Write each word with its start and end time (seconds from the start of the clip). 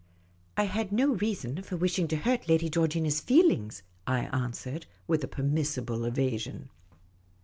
"I 0.57 0.63
had 0.63 0.91
no 0.91 1.13
reason 1.13 1.61
for 1.61 1.77
wishing 1.77 2.07
to 2.07 2.15
hurt 2.15 2.49
Lady 2.49 2.71
Georgina's 2.71 3.19
feelings," 3.21 3.83
I 4.07 4.21
answered, 4.33 4.87
with 5.05 5.23
a 5.23 5.27
permissible 5.27 6.05
evasion. 6.05 6.69